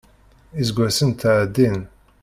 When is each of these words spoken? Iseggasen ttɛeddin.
Iseggasen 0.61 1.09
ttɛeddin. 1.11 1.79